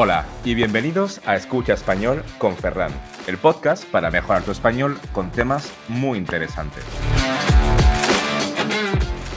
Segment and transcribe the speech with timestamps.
[0.00, 2.92] Hola y bienvenidos a Escucha Español con Ferran,
[3.26, 6.84] el podcast para mejorar tu español con temas muy interesantes.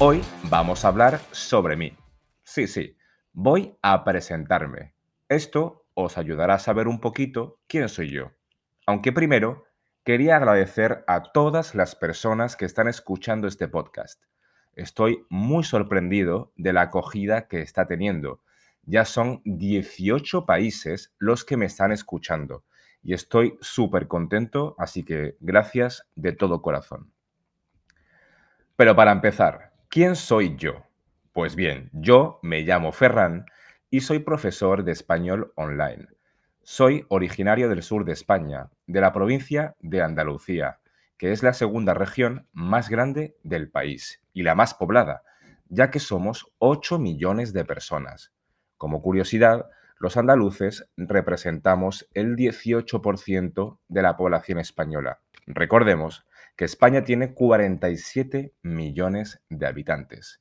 [0.00, 0.20] Hoy
[0.50, 1.96] vamos a hablar sobre mí.
[2.42, 2.96] Sí, sí,
[3.32, 4.94] voy a presentarme.
[5.28, 8.32] Esto os ayudará a saber un poquito quién soy yo.
[8.84, 9.66] Aunque primero,
[10.02, 14.24] quería agradecer a todas las personas que están escuchando este podcast.
[14.74, 18.40] Estoy muy sorprendido de la acogida que está teniendo
[18.88, 22.64] ya son 18 países los que me están escuchando
[23.02, 27.12] y estoy súper contento, así que gracias de todo corazón.
[28.76, 30.84] Pero para empezar, ¿quién soy yo?
[31.32, 33.44] Pues bien, yo me llamo Ferran
[33.90, 36.06] y soy profesor de español online.
[36.62, 40.80] Soy originario del sur de España, de la provincia de Andalucía,
[41.18, 45.22] que es la segunda región más grande del país y la más poblada,
[45.68, 48.32] ya que somos 8 millones de personas.
[48.78, 49.66] Como curiosidad,
[49.98, 55.18] los andaluces representamos el 18% de la población española.
[55.46, 56.24] Recordemos
[56.56, 60.40] que España tiene 47 millones de habitantes.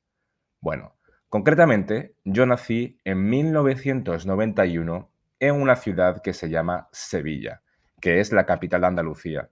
[0.61, 0.95] Bueno,
[1.29, 7.61] concretamente, yo nací en 1991 en una ciudad que se llama Sevilla,
[7.99, 9.49] que es la capital de Andalucía.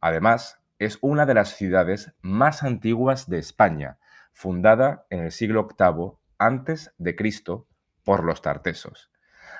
[0.00, 3.98] Además, es una de las ciudades más antiguas de España,
[4.32, 7.16] fundada en el siglo VIII antes de
[8.06, 9.10] por los tartesos.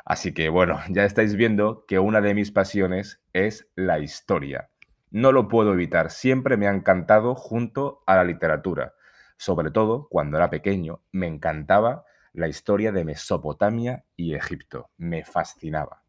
[0.05, 4.71] Así que bueno, ya estáis viendo que una de mis pasiones es la historia.
[5.11, 8.95] No lo puedo evitar, siempre me ha encantado junto a la literatura.
[9.37, 14.91] Sobre todo cuando era pequeño, me encantaba la historia de Mesopotamia y Egipto.
[14.97, 16.03] Me fascinaba.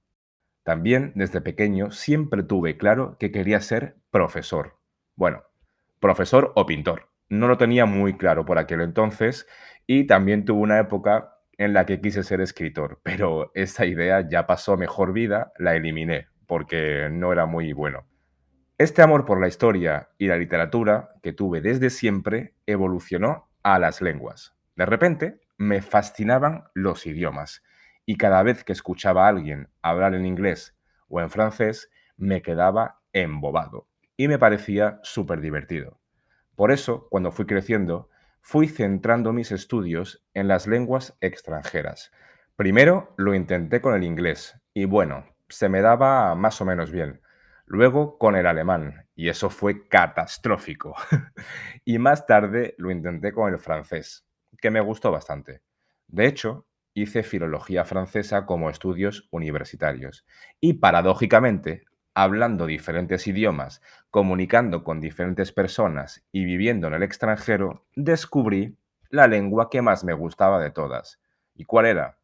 [0.63, 4.77] También desde pequeño siempre tuve claro que quería ser profesor.
[5.15, 5.43] Bueno,
[5.99, 7.09] profesor o pintor.
[7.29, 9.47] No lo tenía muy claro por aquel entonces
[9.87, 14.45] y también tuve una época en la que quise ser escritor, pero esa idea ya
[14.47, 18.05] pasó mejor vida, la eliminé, porque no era muy bueno.
[18.77, 24.01] Este amor por la historia y la literatura que tuve desde siempre evolucionó a las
[24.01, 24.55] lenguas.
[24.75, 27.63] De repente me fascinaban los idiomas
[28.05, 30.77] y cada vez que escuchaba a alguien hablar en inglés
[31.09, 35.99] o en francés me quedaba embobado y me parecía súper divertido.
[36.55, 38.09] Por eso, cuando fui creciendo,
[38.49, 42.13] fui centrando mis estudios en las lenguas extranjeras.
[42.55, 47.19] Primero lo intenté con el inglés y bueno, se me daba más o menos bien.
[47.65, 50.95] Luego con el alemán y eso fue catastrófico.
[51.83, 54.25] y más tarde lo intenté con el francés,
[54.61, 55.61] que me gustó bastante.
[56.07, 60.25] De hecho, hice filología francesa como estudios universitarios
[60.61, 61.83] y paradójicamente
[62.17, 63.79] hablando diferentes idiomas,
[64.09, 68.75] comunicando con diferentes personas y viviendo en el extranjero, descubrí
[69.11, 71.21] la lengua que más me gustaba de todas.
[71.53, 72.17] ¿Y cuál era?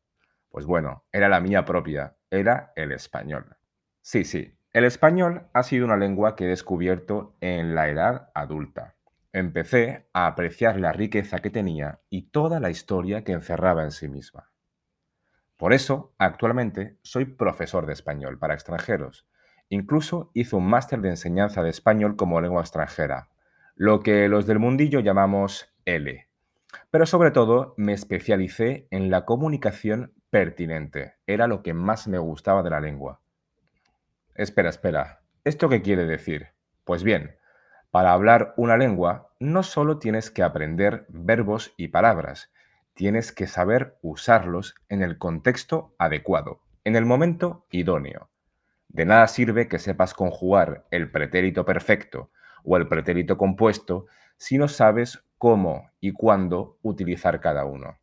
[0.50, 3.56] Pues bueno, era la mía propia, era el español.
[4.02, 8.96] Sí, sí, el español ha sido una lengua que he descubierto en la edad adulta.
[9.32, 14.10] Empecé a apreciar la riqueza que tenía y toda la historia que encerraba en sí
[14.10, 14.50] misma.
[15.56, 19.28] Por eso, actualmente, soy profesor de español para extranjeros
[19.74, 23.30] Incluso hizo un máster de enseñanza de español como lengua extranjera,
[23.74, 26.28] lo que los del mundillo llamamos L.
[26.92, 31.16] Pero sobre todo me especialicé en la comunicación pertinente.
[31.26, 33.22] Era lo que más me gustaba de la lengua.
[34.36, 35.22] Espera, espera.
[35.44, 36.50] ¿Esto qué quiere decir?
[36.84, 37.38] Pues bien,
[37.90, 42.54] para hablar una lengua no solo tienes que aprender verbos y palabras,
[42.94, 48.30] tienes que saber usarlos en el contexto adecuado, en el momento idóneo.
[48.94, 52.30] De nada sirve que sepas conjugar el pretérito perfecto
[52.64, 54.06] o el pretérito compuesto
[54.38, 57.98] si no sabes cómo y cuándo utilizar cada uno.